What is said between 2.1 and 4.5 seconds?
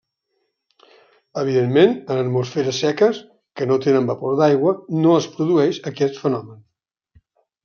en atmosferes seques, que no tenen vapor